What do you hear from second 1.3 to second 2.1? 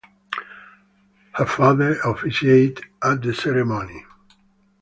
Her father